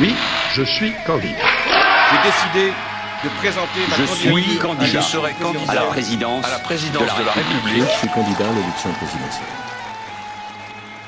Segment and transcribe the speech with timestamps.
[0.00, 0.12] Oui,
[0.54, 1.38] je suis candidat.
[2.10, 2.72] J'ai décidé
[3.22, 4.38] de présenter ma je candidature.
[4.38, 4.86] suis candidat.
[4.86, 7.84] Je serai candidat à la présidence, à la présidence de la, République.
[7.92, 9.46] Je suis candidat à l'élection présidentielle.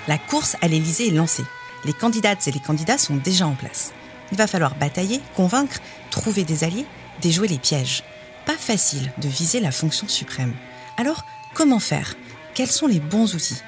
[0.06, 1.44] La course à l'Élysée est lancée.
[1.84, 3.92] Les candidates et les candidats sont déjà en place.
[4.30, 5.78] Il va falloir batailler, convaincre,
[6.10, 6.86] trouver des alliés,
[7.20, 8.04] déjouer les pièges.
[8.44, 10.54] Pas facile de viser la fonction suprême.
[10.96, 11.24] Alors,
[11.54, 12.14] comment faire?
[12.54, 13.62] Quels sont les bons outils?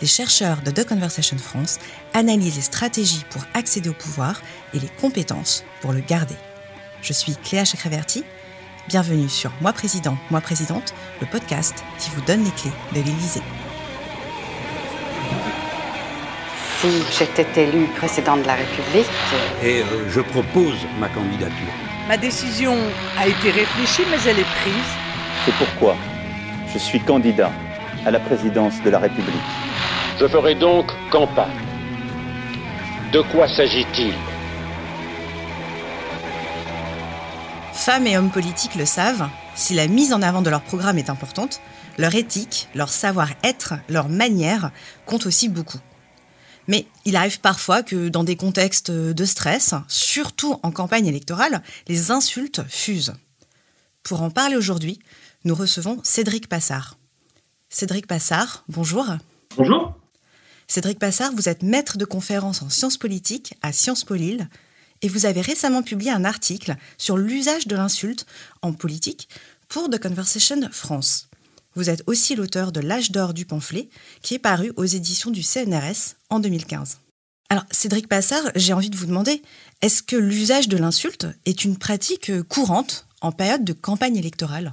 [0.00, 1.78] Les chercheurs de The Conversation France
[2.14, 4.40] analysent les stratégies pour accéder au pouvoir
[4.72, 6.36] et les compétences pour le garder.
[7.02, 8.24] Je suis Cléa Chakreverti.
[8.88, 13.42] Bienvenue sur Moi Président, Moi Présidente, le podcast qui vous donne les clés de l'Élysée.
[16.80, 19.06] Si j'étais élue présidente de la République.
[19.62, 21.74] Et euh, je propose ma candidature.
[22.08, 22.74] Ma décision
[23.18, 24.90] a été réfléchie, mais elle est prise.
[25.44, 25.94] C'est pourquoi
[26.72, 27.52] je suis candidat
[28.06, 29.69] à la présidence de la République.
[30.20, 31.48] Je ferai donc campagne.
[33.10, 34.12] De quoi s'agit-il
[37.72, 41.08] Femmes et hommes politiques le savent, si la mise en avant de leur programme est
[41.08, 41.62] importante,
[41.96, 44.72] leur éthique, leur savoir-être, leur manière
[45.06, 45.80] comptent aussi beaucoup.
[46.68, 52.10] Mais il arrive parfois que dans des contextes de stress, surtout en campagne électorale, les
[52.10, 53.14] insultes fusent.
[54.02, 54.98] Pour en parler aujourd'hui,
[55.46, 56.98] nous recevons Cédric Passard.
[57.70, 59.06] Cédric Passard, bonjour.
[59.56, 59.94] Bonjour.
[60.70, 64.48] Cédric Passard, vous êtes maître de conférence en sciences politiques à Sciences Po Lille
[65.02, 68.24] et vous avez récemment publié un article sur l'usage de l'insulte
[68.62, 69.28] en politique
[69.68, 71.28] pour The Conversation France.
[71.74, 73.88] Vous êtes aussi l'auteur de L'âge d'or du pamphlet,
[74.22, 76.98] qui est paru aux éditions du CNRS en 2015.
[77.48, 79.42] Alors, Cédric Passard, j'ai envie de vous demander,
[79.82, 84.72] est-ce que l'usage de l'insulte est une pratique courante en période de campagne électorale?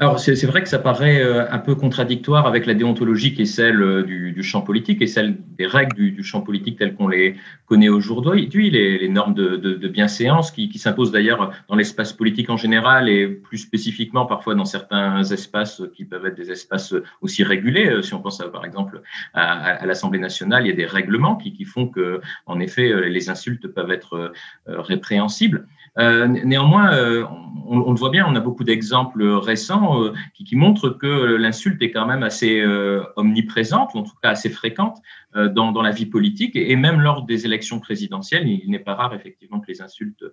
[0.00, 3.44] Alors, c'est vrai que ça paraît euh, un peu contradictoire avec la déontologie qui est
[3.44, 7.36] celle euh, du, champ politique et celle des règles du, champ politique telles qu'on les
[7.66, 12.56] connaît aujourd'hui, les, les normes de, de, bienséance qui, s'imposent d'ailleurs dans l'espace politique en
[12.56, 17.90] général et plus spécifiquement parfois dans certains espaces qui peuvent être des espaces aussi régulés.
[17.90, 19.02] Euh, si on pense par exemple
[19.34, 23.28] à, l'Assemblée nationale, il y a des règlements qui, qui, font que, en effet, les
[23.28, 24.32] insultes peuvent être
[24.66, 25.66] répréhensibles.
[25.96, 27.26] Néanmoins,
[27.70, 31.80] on, on, le voit bien, on a beaucoup d'exemples récents euh, qui, montre que l'insulte
[31.82, 34.98] est quand même assez euh, omniprésente, ou en tout cas assez fréquente
[35.36, 36.56] euh, dans, la vie politique.
[36.56, 40.24] Et, même lors des élections présidentielles, il n'est pas rare effectivement que les insultes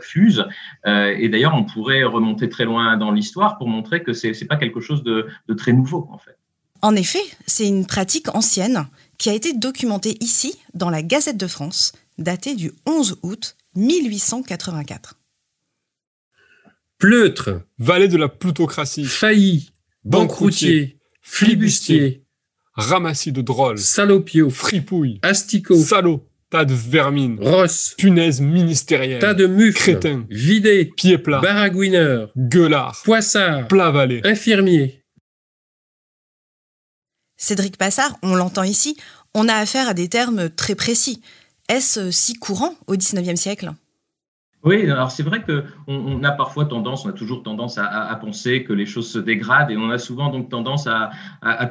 [0.00, 0.44] fusent.
[0.84, 4.56] et d'ailleurs, on pourrait remonter très loin dans l'histoire pour montrer que ce n'est pas
[4.56, 6.36] quelque chose de, de très nouveau, en fait.
[6.82, 8.86] En effet, c'est une pratique ancienne
[9.18, 15.18] qui a été documentée ici dans la Gazette de France, datée du 11 août 1884.
[16.98, 19.72] Pleutre, valet de la plutocratie, failli,
[20.04, 22.24] banqueroutier, flibustier,
[22.74, 29.46] ramassis de drôles, salopio, fripouille, asticot, salaud, tas de vermine, rosse, punaise ministérielle, tas de
[29.46, 35.02] mufles, crétin, vidé, pied plat, baragouineur, gueulard, poissard, plat valet, infirmier.
[37.36, 38.96] Cédric Passard, on l'entend ici,
[39.34, 41.20] on a affaire à des termes très précis.
[41.72, 43.72] Est-ce si courant au XIXe siècle?
[44.62, 48.62] Oui, alors c'est vrai qu'on on a parfois tendance, on a toujours tendance à, penser
[48.62, 51.10] que les choses se dégradent et on a souvent donc tendance à,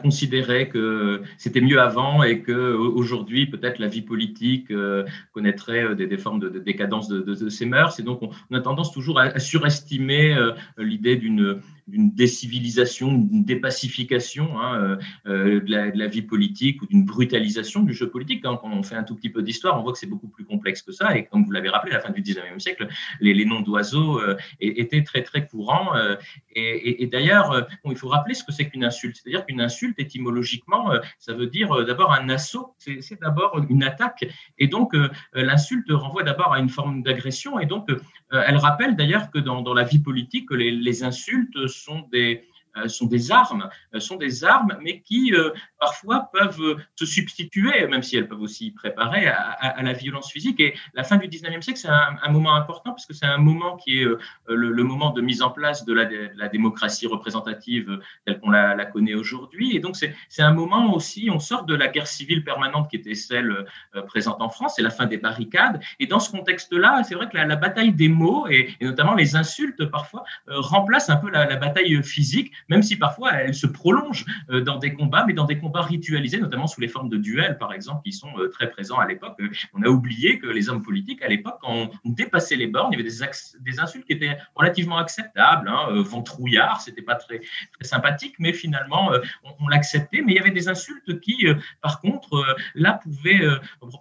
[0.01, 5.93] considérer que c'était mieux avant et que aujourd'hui peut-être la vie politique euh, connaîtrait euh,
[5.93, 9.19] des, formes de, de décadence de, de, ses mœurs et donc on, a tendance toujours
[9.19, 14.97] à, surestimer euh, l'idée d'une d'une décivilisation, d'une dépacification hein,
[15.27, 18.43] euh, de, la, vie politique ou d'une brutalisation du jeu politique.
[18.43, 20.81] Quand on fait un tout petit peu d'histoire, on voit que c'est beaucoup plus complexe
[20.81, 21.15] que ça.
[21.15, 22.87] Et comme vous l'avez rappelé, à la fin du 19e siècle,
[23.19, 25.95] les, noms d'oiseaux euh, étaient très très courants.
[25.95, 26.15] Euh,
[26.55, 29.17] et, d'ailleurs, il faut rappeler ce que c'est qu'une insulte.
[29.17, 34.25] C'est-à-dire qu'une insulte, étymologiquement, ça veut dire d'abord un assaut, c'est d'abord une attaque.
[34.57, 34.95] Et donc,
[35.33, 37.59] l'insulte renvoie d'abord à une forme d'agression.
[37.59, 37.89] Et donc,
[38.31, 42.47] elle rappelle d'ailleurs que dans, la vie politique, les insultes sont des,
[42.87, 48.03] sont des armes, euh, sont des armes, mais qui euh, parfois peuvent se substituer, même
[48.03, 50.59] si elles peuvent aussi préparer à, à, la violence physique.
[50.59, 53.37] Et la fin du 19e siècle, c'est un, un, moment important parce que c'est un
[53.37, 57.07] moment qui est le, le, moment de mise en place de la, de la démocratie
[57.07, 59.75] représentative telle qu'on la, la, connaît aujourd'hui.
[59.75, 63.15] Et donc, c'est un moment aussi, on sort de la guerre civile permanente qui était
[63.15, 63.65] celle
[64.07, 65.81] présente en France, c'est la fin des barricades.
[65.99, 69.13] Et dans ce contexte-là, c'est vrai que la, la, bataille des mots, et, et, notamment
[69.13, 73.67] les insultes parfois, remplace un peu la, la bataille physique même si parfois elle se
[73.67, 77.57] prolonge dans des combats, mais dans des combats ritualisés, notamment sous les formes de duels,
[77.57, 79.39] par exemple, qui sont très présents à l'époque.
[79.73, 82.99] On a oublié que les hommes politiques, à l'époque, quand on dépassait les bornes, il
[82.99, 85.69] y avait des, insultes qui étaient relativement acceptables.
[85.69, 87.41] Hein, ventrouillard, c'était pas très,
[87.81, 89.11] sympathique, mais finalement,
[89.59, 90.21] on, l'acceptait.
[90.21, 91.47] Mais il y avait des insultes qui,
[91.81, 92.43] par contre,
[92.75, 93.41] là, pouvaient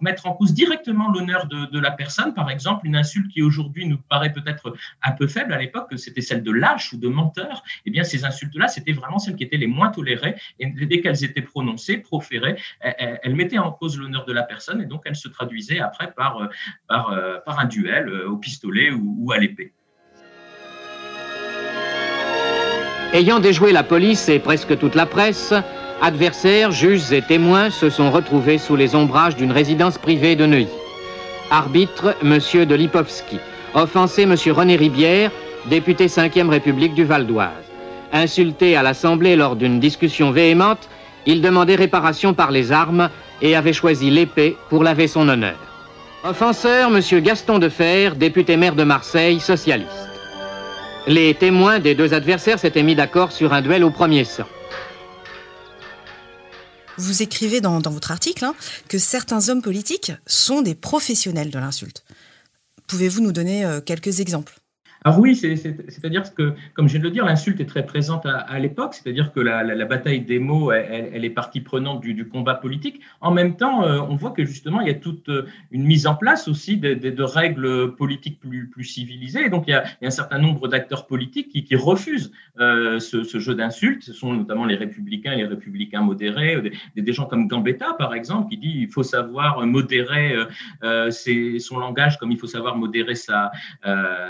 [0.00, 2.34] mettre en cause directement l'honneur de, de la personne.
[2.34, 6.20] Par exemple, une insulte qui aujourd'hui nous paraît peut-être un peu faible à l'époque, c'était
[6.20, 7.62] celle de lâche ou de menteur.
[7.86, 10.34] Eh bien, ces insultes-là, c'était vraiment celles qui étaient les moins tolérées.
[10.58, 14.86] Et dès qu'elles étaient prononcées, proférées, elles, mettaient en cause l'honneur de la personne et
[14.86, 16.48] donc elles se traduisaient après par,
[16.88, 19.72] par, par un duel au pistolet ou, ou à l'épée.
[23.12, 25.52] Ayant déjoué la police et presque toute la presse,
[26.00, 30.68] adversaires, juges et témoins se sont retrouvés sous les ombrages d'une résidence privée de Neuilly.
[31.50, 32.38] Arbitre, M.
[32.66, 33.38] de Lipovski.
[33.74, 34.36] Offensé, M.
[34.52, 35.32] René Ribière,
[35.68, 37.69] député 5e République du Val d'Oise.
[38.12, 40.88] Insulté à l'Assemblée lors d'une discussion véhémente,
[41.26, 43.10] il demandait réparation par les armes
[43.42, 45.58] et avait choisi l'épée pour laver son honneur.
[46.24, 47.22] Offenseur, M.
[47.22, 49.90] Gaston Defer, député maire de Marseille, socialiste.
[51.06, 54.44] Les témoins des deux adversaires s'étaient mis d'accord sur un duel au premier sang.
[56.98, 58.54] Vous écrivez dans, votre article hein,
[58.88, 62.04] que certains hommes politiques sont des professionnels de l'insulte.
[62.86, 64.59] Pouvez-vous nous donner euh, quelques exemples?
[65.02, 68.58] Alors oui, c'est-à-dire que, comme je viens de le dire, l'insulte est très présente à,
[68.58, 73.00] l'époque, c'est-à-dire que la, bataille des mots, elle, est partie prenante du, combat politique.
[73.22, 76.06] En même temps, euh, on voit que justement, il y a toute euh, une mise
[76.06, 79.46] en place aussi de, règles politiques plus, plus, civilisées.
[79.46, 83.54] Et donc, il y, a, un certain nombre d'acteurs politiques qui, refusent euh, ce, jeu
[83.54, 84.02] d'insultes.
[84.02, 88.58] Ce sont notamment les républicains, les républicains modérés, des, gens comme Gambetta, par exemple, qui
[88.58, 90.34] dit il faut savoir modérer
[90.82, 93.50] son langage comme il faut savoir modérer sa,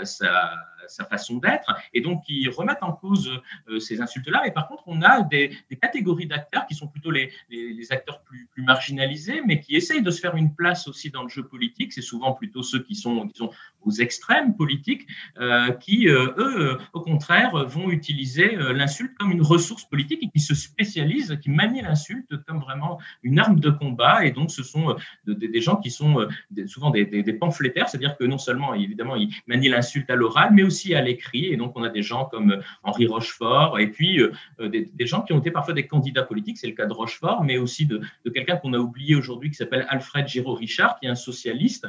[0.03, 0.60] sa
[0.91, 3.31] sa façon d'être, et donc qui remettent en cause
[3.69, 4.47] euh, ces insultes-là.
[4.47, 5.51] Et par contre, on a des,
[5.81, 10.19] catégories d'acteurs qui sont plutôt les, les, acteurs plus, marginalisés, mais qui essayent de se
[10.19, 11.91] faire une place aussi dans le jeu politique.
[11.93, 13.49] C'est souvent plutôt ceux qui sont, qui sont
[13.81, 15.07] aux extrêmes politiques,
[15.39, 20.39] euh, qui, euh, eux, au contraire, vont utiliser l'insulte comme une ressource politique et qui
[20.39, 24.25] se spécialisent, qui manient l'insulte comme vraiment une arme de combat.
[24.25, 24.95] Et donc, ce sont
[25.25, 26.27] des, gens qui sont
[26.67, 30.63] souvent des, des pamphlétaires, c'est-à-dire que non seulement, évidemment, ils manient l'insulte à l'oral, mais
[30.63, 31.45] aussi à l'écrit.
[31.45, 35.05] Et donc, on a des gens comme euh, Henri Rochefort et puis euh, euh, des,
[35.05, 36.57] gens qui ont été parfois des candidats politiques.
[36.57, 38.01] C'est le cas de Rochefort, mais aussi de,
[38.33, 41.87] quelqu'un qu'on a oublié aujourd'hui qui s'appelle Alfred Giraud-Richard, qui est un socialiste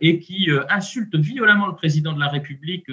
[0.00, 2.86] et qui insulte violemment le président de la République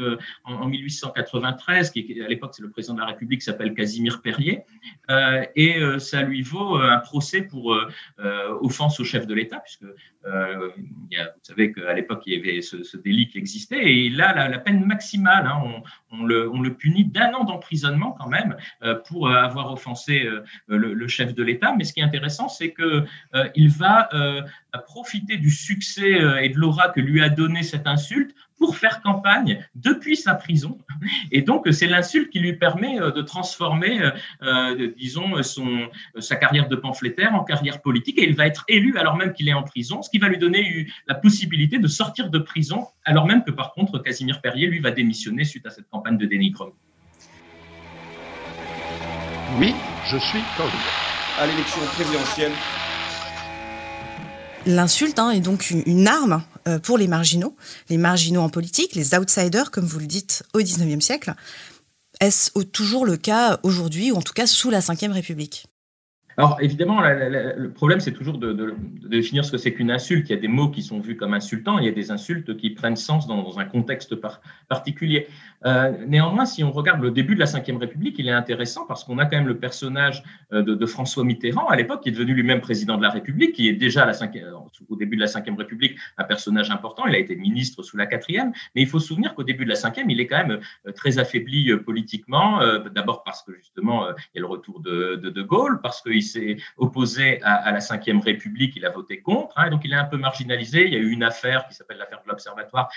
[0.44, 4.62] en, 1893, qui à l'époque c'est le président de la République s'appelle Casimir Perrier.
[5.56, 7.78] et ça lui vaut un procès pour
[8.62, 13.28] offense au chef de l'État, puisque vous savez qu'à l'époque il y avait ce, délit
[13.28, 13.84] qui existait.
[13.84, 15.13] Et là, la peine maximale
[15.46, 15.82] Hein.
[16.12, 21.08] On, le, punit d'un an d'emprisonnement quand même euh, pour euh, avoir offensé euh, le,
[21.08, 21.74] chef de l'État.
[21.78, 24.10] Mais ce qui est intéressant, c'est qu'il va
[24.80, 28.34] profiter du succès et de l'aura que lui a donné cette insulte
[28.64, 30.78] pour faire campagne depuis sa prison.
[31.32, 34.12] Et donc, c'est l'insulte qui lui permet euh, de transformer, euh,
[34.42, 35.90] euh, disons, son,
[36.20, 38.18] sa carrière de pamphlétaire en carrière politique.
[38.20, 40.38] Et il va être élu alors même qu'il est en prison, ce qui va lui
[40.38, 44.80] donner la possibilité de sortir de prison, alors même que par contre, Casimir Perrier, lui,
[44.80, 46.74] va démissionner suite à cette campagne de dénigrement.
[49.60, 49.74] Oui,
[50.06, 50.78] je suis candidat.
[51.38, 52.52] À l'élection présidentielle
[54.66, 57.56] L'insulte hein, est donc une arme euh, pour les marginaux,
[57.90, 61.34] les marginaux en politique, les outsiders, comme vous le dites, au XIXe siècle.
[62.22, 65.68] Est-ce toujours le cas aujourd'hui, ou en tout cas sous la Ve République?
[66.38, 68.76] Alors évidemment, le problème, c'est toujours de,
[69.08, 70.30] définir ce que c'est qu'une insulte.
[70.30, 72.58] Il y a des mots qui sont vus comme insultants, il y a des insultes
[72.58, 74.16] qui prennent sens dans, un contexte
[74.68, 75.28] particulier.
[75.66, 79.04] Euh, néanmoins, si on regarde le début de la Ve République, il est intéressant parce
[79.04, 82.34] qu'on a quand même le personnage euh, de, François Mitterrand, à l'époque, qui est devenu
[82.34, 84.14] lui-même président de la République, qui est déjà la
[84.90, 87.06] au début de la Ve République un personnage important.
[87.06, 89.70] Il a été ministre sous la quatrième, mais il faut se souvenir qu'au début de
[89.70, 92.60] la cinquième, il est quand même euh, très affaibli politiquement,
[92.94, 96.58] d'abord parce que justement, il y a le retour de De, Gaulle, parce qu'il s'est
[96.78, 100.18] opposé à, la Ve République, il a voté contre, hein, donc il est un peu
[100.18, 100.86] marginalisé.
[100.86, 102.90] Il y a eu une affaire qui s'appelle l'affaire de l'Observatoire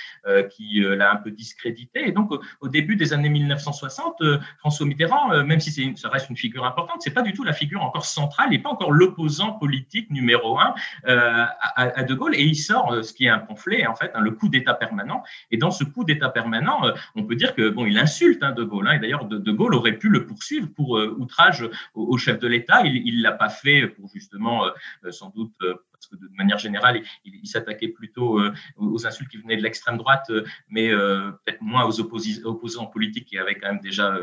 [0.51, 2.09] qui l'a un peu discrédité.
[2.09, 2.31] Et donc,
[2.61, 6.65] au début des années 1960, euh, François Mitterrand, euh, même si ça reste une figure
[6.65, 10.11] importante, c'est pas du tout la figure encore centrale, il n'est pas encore l'opposant politique
[10.11, 10.75] numéro un
[11.07, 14.21] euh, à, De Gaulle, et il sort ce qui est un pamphlet, en fait, hein,
[14.21, 15.23] le coup d'État permanent.
[15.51, 16.83] Et dans ce coup d'État permanent,
[17.15, 19.93] on peut dire que bon, il insulte hein, De Gaulle, et d'ailleurs de, Gaulle aurait
[19.93, 22.83] pu le poursuivre pour outrage au, chef de l'État.
[22.85, 24.65] Il, ne l'a pas fait pour justement,
[25.11, 28.41] sans doute parce que de manière générale, il, s'attaquait plutôt
[28.77, 30.31] aux insultes qui venaient de l'extrême droite,
[30.69, 34.15] mais peut-être moins aux opposants politiques qui avaient quand même déjà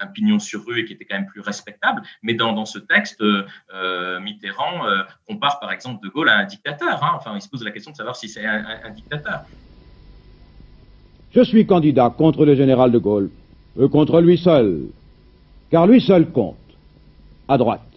[0.00, 2.02] un pignon sur rue et qui était quand même plus respectable.
[2.22, 3.22] Mais dans, dans ce texte,
[4.20, 4.84] Mitterrand
[5.26, 7.02] compare par exemple De Gaulle à un dictateur.
[7.02, 7.12] Hein.
[7.16, 9.44] Enfin, il se pose la question de savoir si c'est un, dictateur.
[11.30, 13.30] Je suis candidat contre le général de Gaulle,
[13.90, 14.86] contre lui seul,
[15.70, 16.56] car lui seul compte,
[17.48, 17.87] à droite.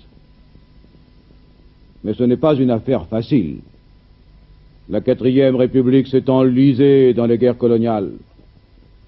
[2.04, 3.60] Mais ce n'est pas une affaire facile.
[4.90, 8.12] La quatrième République s'est enlisée dans les guerres coloniales.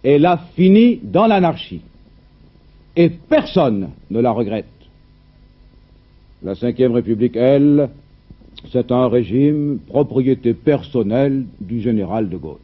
[0.04, 1.82] Elle a fini dans l'anarchie.
[2.96, 4.66] Et personne ne la regrette.
[6.44, 7.90] La cinquième République, elle,
[8.72, 12.58] c'est un régime propriété personnelle du général de Gaulle.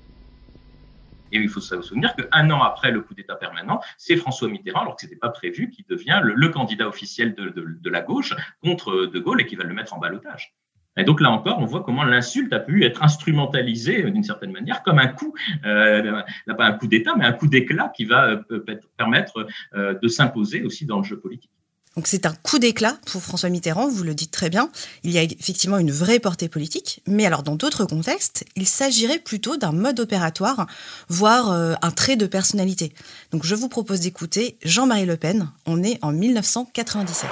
[1.31, 4.81] Et il faut se souvenir qu'un an après le coup d'État permanent, c'est François Mitterrand,
[4.81, 8.33] alors que ce n'était pas prévu, qui devient le, candidat officiel de, la gauche
[8.63, 10.53] contre De Gaulle et qui va le mettre en balotage.
[10.97, 14.83] Et donc là encore, on voit comment l'insulte a pu être instrumentalisée d'une certaine manière
[14.83, 15.33] comme un coup,
[15.65, 16.21] euh,
[16.57, 18.65] pas un coup d'État, mais un coup d'éclat qui va euh,
[18.97, 21.51] permettre euh, de s'imposer aussi dans le jeu politique.
[21.99, 24.69] Donc c'est un coup d'éclat pour François Mitterrand, vous le dites très bien.
[25.03, 29.19] Il y a effectivement une vraie portée politique, mais alors dans d'autres contextes, il s'agirait
[29.19, 30.65] plutôt d'un mode opératoire,
[31.09, 32.93] voire euh, un trait de personnalité.
[33.33, 35.49] Donc je vous propose d'écouter Jean-Marie Le Pen.
[35.65, 37.29] On est en 1997.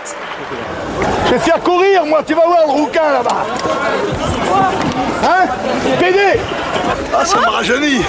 [1.28, 3.46] Je vais faire courir, moi, tu vas voir le rouquin là-bas.
[5.24, 5.48] Hein?
[5.98, 6.42] PD
[7.16, 8.02] Ah, ça me rajeunit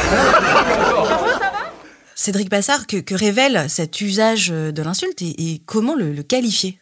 [2.21, 6.77] Cédric Bassard, que, révèle cet usage de l'insulte et, comment le qualifier?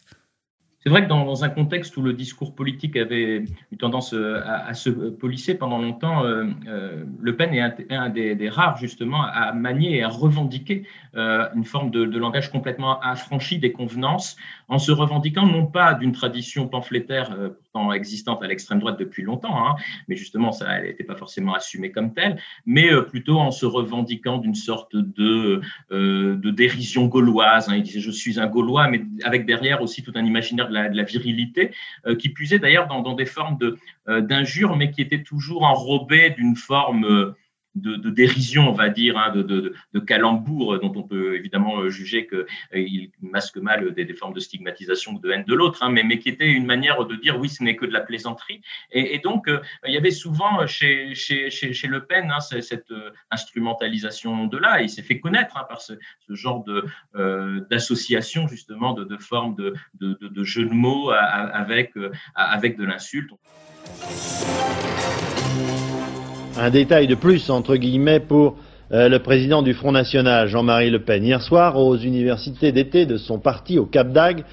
[0.87, 4.73] C'est vrai que dans, un contexte où le discours politique avait eu tendance euh, à,
[4.73, 9.97] se polisser pendant longtemps, euh, euh, Le Pen est un, des, rares justement à manier
[9.97, 14.37] et à revendiquer une forme de, langage complètement affranchi des convenances,
[14.69, 19.67] en se revendiquant non pas d'une tradition pamphlétaire pourtant existante à l'extrême droite depuis longtemps,
[19.67, 19.75] hein,
[20.07, 24.53] mais justement ça n'était pas forcément assumée comme telle, mais plutôt en se revendiquant d'une
[24.53, 27.67] sorte de, de dérision gauloise.
[27.67, 27.77] Hein.
[27.77, 30.97] Il disait je suis un Gaulois, mais avec derrière aussi tout un imaginaire de de
[30.97, 31.71] la virilité,
[32.05, 33.57] euh, qui puisait d'ailleurs dans, des formes
[34.07, 37.33] euh, d'injures, mais qui étaient toujours enrobées d'une forme
[37.81, 42.27] de, dérision, on va dire, hein, de, de, calembour, dont on peut évidemment euh, juger
[42.27, 46.03] qu'il euh, masque mal des, formes de stigmatisation ou de haine de l'autre, hein, mais,
[46.03, 48.61] mais qui était une manière de dire oui, ce n'est que de la plaisanterie.
[48.91, 52.93] Et, donc, euh, il y avait souvent chez, chez, Le Pen hein, cette
[53.31, 55.93] instrumentalisation de là, il s'est fait connaître par ce,
[56.29, 56.65] genre
[57.69, 61.93] d'association, justement, de, formes de, de, jeux de mots avec,
[62.35, 63.31] avec de l'insulte.
[66.59, 68.55] Un détail de plus, entre guillemets, pour
[68.91, 71.23] euh, le président du Front National, Jean-Marie Le Pen.
[71.23, 74.43] Hier soir, aux universités d'été de son parti, au Cap d'Agde,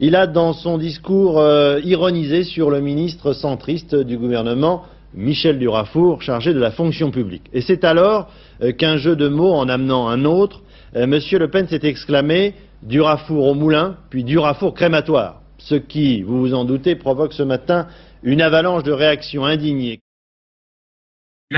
[0.00, 4.82] il a, dans son discours, euh, ironisé sur le ministre centriste du gouvernement,
[5.14, 7.44] Michel Durafour, chargé de la fonction publique.
[7.52, 8.28] Et c'est alors
[8.60, 10.62] euh, qu'un jeu de mots en amenant un autre,
[10.96, 11.12] M.
[11.14, 15.42] Le Pen s'est exclamé Durafour au moulin, puis Durafour crématoire.
[15.58, 17.86] Ce qui, vous vous en doutez, provoque ce matin
[18.24, 20.00] une avalanche de réactions indignées.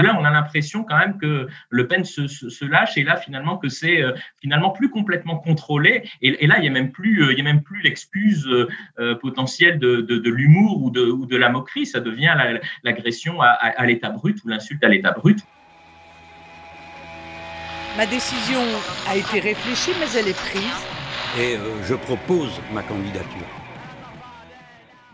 [0.03, 3.69] Là, on a l'impression quand même que Le Pen se, lâche et là, finalement, que
[3.69, 6.09] c'est euh, finalement plus complètement contrôlé.
[6.21, 8.47] Et, là, il n'y a même plus, euh, il y a même plus l'excuse
[8.99, 11.87] euh, potentielle de, l'humour ou de, ou de la moquerie.
[11.87, 12.35] Ça devient
[12.83, 15.39] l'agression à, l'état brut ou l'insulte à l'état brut.
[17.97, 18.61] Ma décision
[19.09, 20.87] a été réfléchie, mais elle est prise.
[21.39, 23.64] Et je propose ma candidature.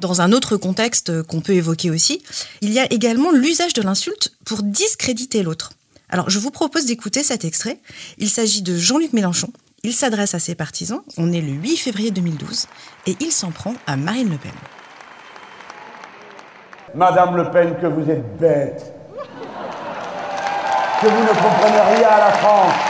[0.00, 2.22] Dans un autre contexte qu'on peut évoquer aussi,
[2.62, 5.72] il y a également l'usage de l'insulte pour discréditer l'autre.
[6.08, 7.78] Alors je vous propose d'écouter cet extrait.
[8.16, 9.50] Il s'agit de Jean-Luc Mélenchon.
[9.82, 11.02] Il s'adresse à ses partisans.
[11.18, 12.66] On est le 8 février 2012
[13.08, 14.52] et il s'en prend à Marine Le Pen.
[16.94, 18.94] Madame Le Pen, que vous êtes bête.
[21.02, 22.89] Que vous ne comprenez rien à la France.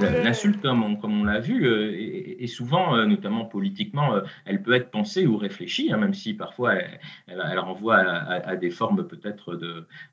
[0.00, 4.62] L'insulte, comme on, comme on l'a vu, euh, est, souvent, euh, notamment politiquement, euh, elle
[4.62, 6.74] peut être pensée ou réfléchie, hein, même si parfois
[7.26, 9.58] elle, renvoie à, des formes peut-être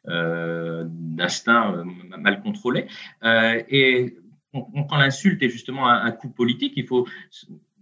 [0.06, 1.84] d'instinct
[2.17, 2.88] mal contrôlé.
[3.24, 4.17] et
[4.53, 7.08] quand l'insulte est justement un, coup politique, il faut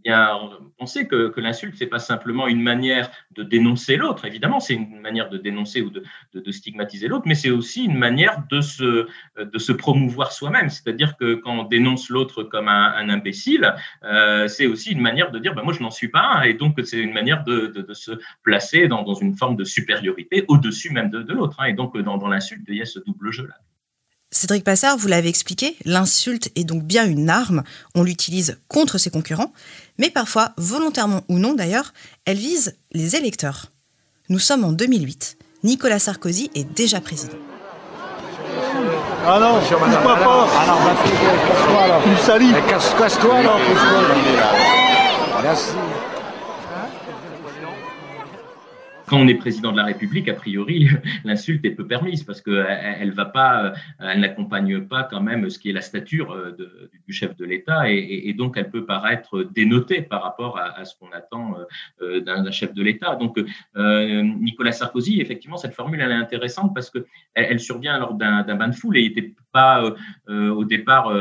[0.07, 4.25] on sait que, l'insulte, c'est pas simplement une manière de dénoncer l'autre.
[4.25, 8.43] Évidemment, c'est une manière de dénoncer ou de, stigmatiser l'autre, mais c'est aussi une manière
[8.51, 10.69] de se, promouvoir soi-même.
[10.69, 15.39] C'est-à-dire que quand on dénonce l'autre comme un, imbécile, euh, c'est aussi une manière de
[15.39, 17.93] dire, ben moi, je n'en suis pas un, et donc c'est une manière de, de,
[17.93, 18.11] se
[18.43, 21.59] placer dans, dans, une forme de supériorité au-dessus même de, l'autre.
[21.59, 21.65] Hein.
[21.65, 23.55] Et donc, dans, dans l'insulte, il y a ce double jeu-là.
[24.35, 27.63] Cédric Passard, vous l'avez expliqué, l'insulte est donc bien une arme,
[27.95, 29.53] on l'utilise contre ses concurrents,
[29.97, 31.93] mais parfois, volontairement ou non d'ailleurs,
[32.25, 33.71] elle vise les électeurs.
[34.27, 35.37] Nous sommes en 2008.
[35.63, 37.37] Nicolas Sarkozy est déjà président.
[39.25, 40.47] Ah non, je pas pas.
[40.59, 40.79] Alors,
[41.47, 41.99] casse-toi là.
[42.03, 42.53] Tu salis.
[42.67, 43.55] Casse-toi là.
[45.43, 45.69] Merci.
[49.07, 50.87] Quand on est président de la République, a priori,
[51.23, 52.65] l'insulte est peu permise parce qu'elle
[52.99, 56.55] elle va pas, elle n'accompagne pas quand même ce qui est la stature euh,
[57.07, 61.11] du chef de l'État et, donc elle peut paraître dénotée par rapport à, ce qu'on
[61.11, 61.55] attend
[62.01, 63.15] euh, d'un chef de l'État.
[63.15, 63.37] Donc
[63.77, 68.43] euh, Nicolas Sarkozy, effectivement, cette formule elle est intéressante parce que elle, survient lors d'un
[68.43, 69.95] bain de foule et n'était pas
[70.29, 71.11] euh, au départ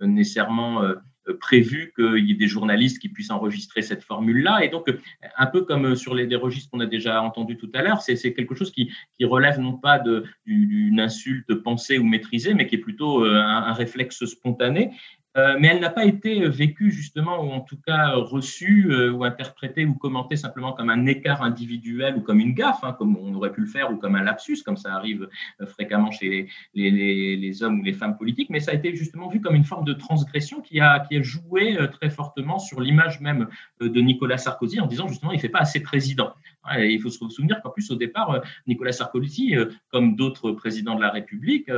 [0.00, 0.94] nécessairement euh,
[1.40, 4.64] prévu qu'il y ait des journalistes qui puissent enregistrer cette formule-là.
[4.64, 4.92] Et donc,
[5.36, 8.34] un peu comme sur les des registres qu'on a déjà entendus tout à l'heure, c'est
[8.34, 10.02] quelque chose qui, qui, relève non pas
[10.46, 14.92] d'une insulte pensée ou maîtrisée, mais qui est plutôt euh, un réflexe spontané.
[15.36, 19.24] Euh, mais elle n'a pas été vécue justement, ou en tout cas reçue euh, ou
[19.24, 23.34] interprétée ou commentée simplement comme un écart individuel ou comme une gaffe, hein, comme on
[23.34, 25.28] aurait pu le faire, ou comme un lapsus, comme ça arrive
[25.60, 29.40] euh, fréquemment chez les, hommes ou les femmes politiques, mais ça a été justement vu
[29.40, 33.48] comme une forme de transgression qui a, qui a joué très fortement sur l'image même
[33.80, 36.32] de Nicolas Sarkozy en disant justement il ne fait pas assez président.
[36.78, 39.54] Il faut se souvenir qu'en plus au départ, Nicolas Sarkozy,
[39.90, 41.68] comme d'autres présidents de la République,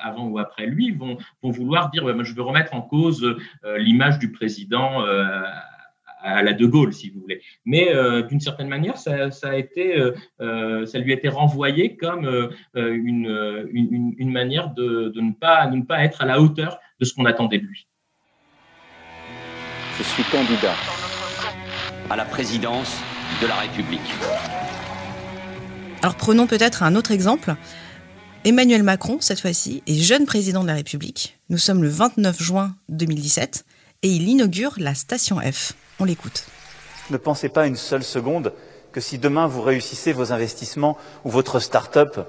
[0.00, 3.24] avant ou après lui, vont, vouloir dire je veux remettre en cause
[3.64, 5.42] euh, l'image du président euh,
[6.22, 7.42] à la De Gaulle, si vous voulez.
[7.64, 15.82] Mais euh, d'une certaine manière, ça, lui a été renvoyé comme une, manière de ne
[15.82, 17.86] pas être à la hauteur de ce qu'on attendait de lui.
[19.98, 20.74] Je suis candidat
[22.10, 23.02] à la présidence
[23.40, 24.14] de la République.
[26.02, 27.54] Alors prenons peut-être un autre exemple.
[28.44, 31.38] Emmanuel Macron, cette fois-ci, est jeune président de la République.
[31.48, 33.64] Nous sommes le 29 juin 2017
[34.02, 35.72] et il inaugure la station F.
[35.98, 36.44] On l'écoute.
[37.10, 38.52] Ne pensez pas une seule seconde
[38.92, 42.20] que si demain vous réussissez vos investissements ou votre start-up,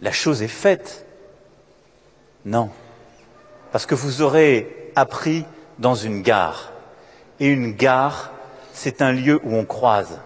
[0.00, 1.06] la chose est faite.
[2.44, 2.70] Non.
[3.72, 5.44] Parce que vous aurez appris
[5.78, 6.72] dans une gare.
[7.40, 8.32] Et une gare,
[8.78, 10.20] c'est un lieu où on croise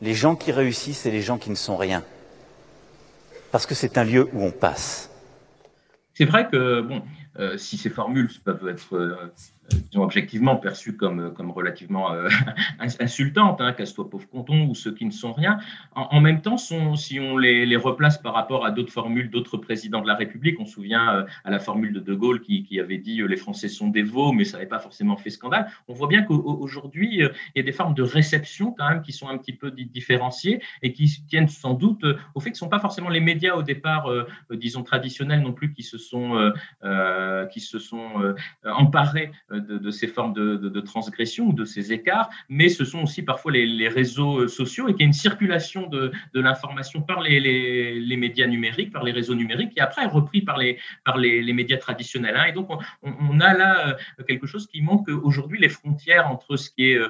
[0.00, 2.02] les gens qui réussissent et les gens qui ne sont rien
[3.52, 5.10] parce que c'est un lieu où on passe.
[6.14, 7.02] C'est vrai que, bon,
[7.38, 9.32] euh, si ces formules peuvent être euh,
[9.70, 12.28] disons, objectivement perçues comme, comme relativement euh,
[13.00, 14.26] insultantes, hein, casse-toi pauvre
[14.68, 15.58] ou ceux qui ne sont rien.
[15.94, 20.02] En, même temps, si on les, les, replace par rapport à d'autres formules d'autres présidents
[20.02, 22.78] de la République, on se souvient euh, à la formule de De Gaulle qui, qui
[22.80, 25.68] avait dit les Français sont des veaux, mais ça n'avait pas forcément fait scandale.
[25.88, 29.28] On voit bien qu'aujourd'hui, il y a des formes de réception quand même qui sont
[29.28, 32.70] un petit peu différenciées et qui tiennent sans doute au fait que ce ne sont
[32.70, 34.10] pas forcément les médias au départ,
[34.50, 36.52] disons, traditionnels non plus qui se sont,
[37.50, 42.30] qui se sont emparés de, de, ces formes de, de, transgression ou de ces écarts,
[42.48, 45.86] mais ce sont aussi parfois les, réseaux euh, sociaux et qu'il y a une circulation
[45.88, 50.78] de, l'information par les, médias numériques, par les réseaux numériques, qui après repris par les,
[51.52, 52.36] médias traditionnels.
[52.36, 52.46] Hein.
[52.48, 52.68] Et donc,
[53.02, 56.98] on, a là euh, quelque chose qui montre qu'aujourd'hui, les frontières entre ce qui est
[56.98, 57.08] euh,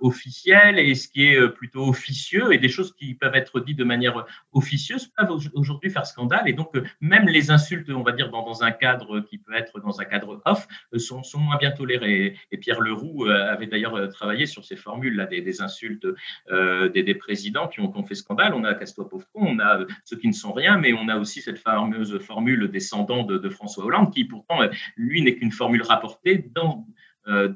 [0.00, 3.84] officiel et ce qui est plutôt officieux et des choses qui peuvent être dites de
[3.84, 6.48] manière officieuse peuvent aujourd'hui faire scandale.
[6.48, 9.80] Et donc, même les insultes, on va dire, dans, dans un cadre qui peut être
[9.80, 12.36] dans un cadre off, sont, sont moins bien tolérées.
[12.50, 16.06] Et, Pierre Leroux avait d'ailleurs travaillé sur ces formules-là, des, des, insultes
[16.50, 18.54] euh, des, des, présidents qui ont, qui ont, fait scandale.
[18.54, 21.16] On a Casse-toi pauvre con, on a ceux qui ne sont rien, mais on a
[21.16, 24.58] aussi cette fameuse formule descendant de, de François Hollande, qui pourtant,
[24.96, 26.86] lui, n'est qu'une formule rapportée dans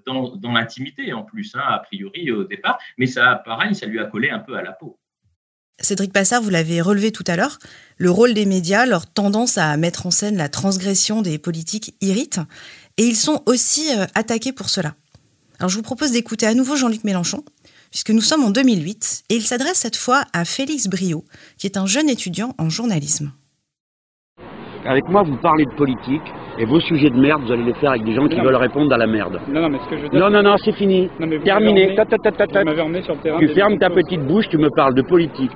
[0.07, 3.99] dans, dans l'intimité en plus, hein, a priori au départ, mais ça, pareil, ça lui
[3.99, 4.99] a collé un peu à la peau.
[5.81, 7.59] Cédric Passard, vous l'avez relevé tout à l'heure,
[7.97, 12.41] le rôle des médias, leur tendance à mettre en scène la transgression des politiques irrite,
[12.99, 14.95] et ils sont aussi euh, attaqués pour cela.
[15.59, 17.45] Alors je vous propose d'écouter à nouveau Jean-Luc Mélenchon,
[17.91, 21.25] puisque nous sommes en 2008, et il s'adresse cette fois à Félix Brio,
[21.59, 23.33] qui est un jeune étudiant en journalisme.
[24.85, 26.23] Avec moi, vous parlez de politique,
[26.59, 28.57] et vos sujets de merde, vous allez les faire avec des gens qui non, veulent
[28.57, 29.41] répondre à la merde.
[29.49, 31.09] Non, non, mais ce que je veux dire, Non, non, non, c'est fini.
[31.21, 31.95] Non, mais Terminé.
[31.95, 32.65] Ta, ta, ta, ta, ta.
[32.65, 35.53] Vous sur le terrain tu fermes ta petite bouche, tu me parles de politique.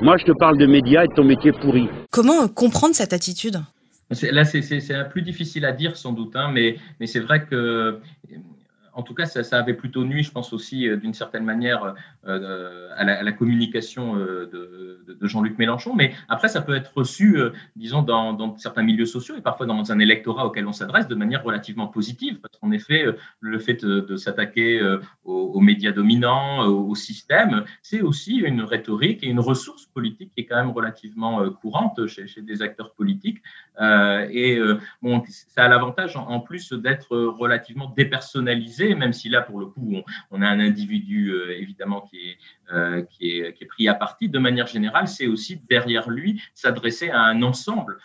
[0.00, 1.88] Moi, je te parle de médias et de ton métier pourri.
[2.10, 3.60] Comment comprendre cette attitude?
[4.32, 7.98] Là, c'est plus difficile à dire sans doute, hein, mais, mais c'est vrai que
[8.92, 11.94] en tout cas, ça, avait plutôt nuit, je pense aussi, d'une certaine manière,
[12.26, 15.94] euh, à, la, à, la, communication euh, de, Jean-Luc Mélenchon.
[15.94, 19.90] Mais après, ça peut être reçu, euh, disons, dans, certains milieux sociaux et parfois dans
[19.90, 22.40] un électorat auquel on s'adresse de manière relativement positive.
[22.40, 23.06] Parce qu'en effet,
[23.40, 24.80] le fait de, s'attaquer
[25.24, 30.46] aux, médias dominants, au, système, c'est aussi une rhétorique et une ressource politique qui est
[30.46, 33.42] quand même relativement courante chez, chez des acteurs politiques.
[33.80, 34.60] et
[35.00, 39.66] bon, ça a l'avantage, en, en, plus, d'être relativement dépersonnalisé même si là, pour le
[39.66, 39.94] coup,
[40.30, 44.28] on, a un individu évidemment qui est, qui, est, qui est pris à partie.
[44.28, 47.98] De manière générale, c'est aussi derrière lui s'adresser à un ensemble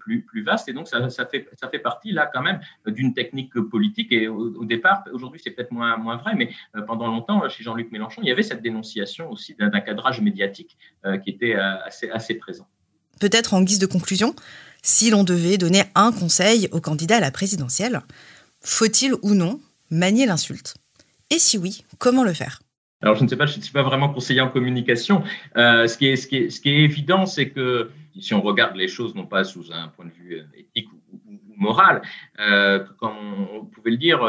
[0.00, 0.68] plus, plus vaste.
[0.68, 4.12] Et donc, ça, ça, fait, ça fait partie là quand même d'une technique politique.
[4.12, 6.50] Et au, départ, aujourd'hui, c'est peut-être moins, moins vrai, mais
[6.86, 10.76] pendant longtemps, chez Jean-Luc Mélenchon, il y avait cette dénonciation aussi d'un cadrage médiatique
[11.22, 12.66] qui était assez, assez présent.
[13.20, 14.34] Peut-être en guise de conclusion,
[14.82, 18.00] si l'on devait donner un conseil au candidat à la présidentielle,
[18.60, 20.76] faut-il ou non manier l'insulte
[21.30, 22.60] Et si oui, comment le faire?
[23.00, 25.22] Alors, je ne sais pas, je ne suis pas vraiment conseiller en communication.
[25.56, 29.72] Euh, ce, qui est, évident, c'est que si on regarde les choses, non pas sous
[29.72, 32.02] un point de vue euh, éthique ou, moral,
[32.40, 33.16] euh, comme
[33.52, 34.20] on, pouvait le dire,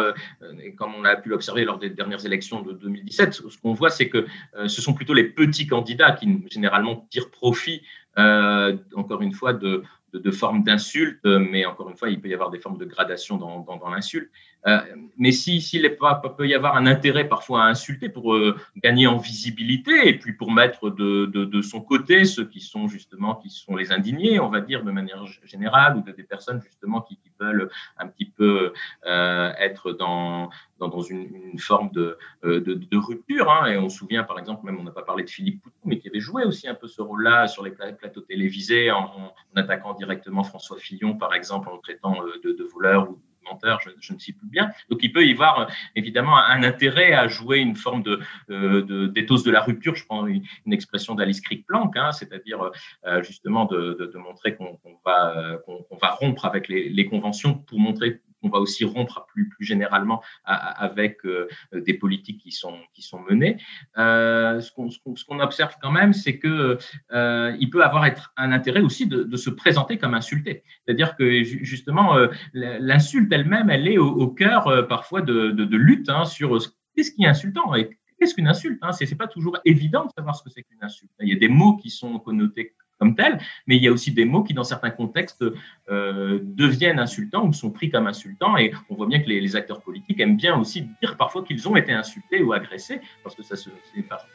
[0.64, 3.92] et comme on a pu l'observer lors des dernières élections de 2017, ce qu'on voit,
[3.92, 4.26] c'est que
[4.66, 7.84] ce sont plutôt les petits candidats qui généralement tirent profit,
[8.18, 12.34] encore une fois, de, de, de formes d'insultes, mais encore une fois, il peut y
[12.34, 14.30] avoir des formes de gradation dans, dans, dans l'insulte.
[14.68, 14.80] Euh,
[15.18, 15.90] mais s'il si, si
[16.38, 20.34] peut y avoir un intérêt parfois à insulter pour euh, gagner en visibilité et puis
[20.34, 24.40] pour mettre de, de, de, son côté ceux qui sont justement qui sont les indignés,
[24.40, 28.08] on va dire de manière générale, ou de, des personnes justement qui, qui veulent un
[28.08, 28.74] petit peu
[29.06, 33.52] euh, être dans, dans, dans une, une, forme de, euh, de, de rupture.
[33.52, 33.68] Hein.
[33.68, 36.00] Et on se souvient par exemple, même on n'a pas parlé de Philippe Poutou, mais
[36.00, 40.44] qui avait joué aussi un peu ce rôle-là sur les plateaux télévisés en, attaquant directement
[40.44, 44.14] François Fillon, par exemple, en le traitant euh, de, de voleur ou menteur, je, je,
[44.14, 44.72] ne sais plus bien.
[44.90, 49.44] Donc il peut y avoir évidemment un intérêt à jouer une forme de, euh, d'éthos
[49.44, 49.96] de la rupture.
[49.96, 52.72] Je prends une, expression d'Alice Crick-Planck, hein, c'est-à-dire
[53.06, 55.58] euh, justement de, de, de montrer qu'on qu va, euh,
[56.02, 60.22] va rompre avec les, les conventions pour montrer on va aussi rompre plus, plus généralement
[60.46, 63.58] avec euh, des politiques qui sont, qui sont menées.
[63.98, 66.78] Euh, ce qu'on qu observe quand même, c'est que
[67.12, 70.64] euh, peut avoir être un intérêt aussi de, de se présenter comme insulté.
[70.86, 72.16] C'est-à-dire que justement,
[72.54, 76.58] l'insulte elle-même, elle est au, cœur parfois de, de, lutte hein, sur
[76.96, 80.36] qu'est-ce qui est insultant et qu'est-ce qu'une insulte hein C'est pas toujours évident de savoir
[80.36, 81.12] ce que c'est qu'une insulte.
[81.20, 84.12] Il y a des mots qui sont connotés comme tel, mais il y a aussi
[84.12, 85.44] des mots qui, dans certains contextes,
[85.90, 88.58] euh, deviennent insultants ou sont pris comme insultants.
[88.58, 91.76] Et on voit bien que les, acteurs politiques aiment bien aussi dire parfois qu'ils ont
[91.76, 93.72] été insultés ou agressés, parce que ça c'est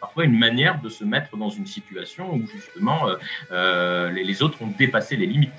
[0.00, 3.14] parfois une manière de se mettre dans une situation où justement euh,
[3.52, 5.52] euh, les, les autres ont dépassé les limites.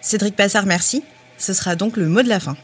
[0.00, 1.02] Cédric Passard, merci.
[1.36, 2.56] Ce sera donc le mot de la fin.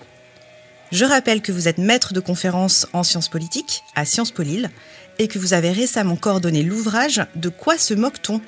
[0.92, 4.70] Je rappelle que vous êtes maître de conférence en sciences politiques à Sciences Po Lille
[5.18, 8.40] et que vous avez récemment coordonné l'ouvrage De quoi se moque-t-on?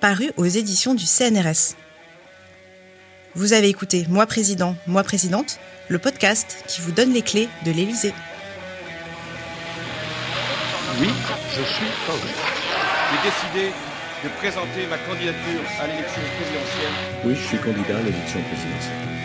[0.00, 1.76] Paru aux éditions du CNRS.
[3.34, 7.70] Vous avez écouté Moi Président, Moi Présidente, le podcast qui vous donne les clés de
[7.70, 8.14] l'Élysée.
[10.98, 11.08] Oui,
[11.50, 12.42] je suis candidat.
[13.10, 13.72] J'ai décidé
[14.24, 16.92] de présenter ma candidature à l'élection présidentielle.
[17.24, 19.19] Oui, je suis candidat à l'élection présidentielle.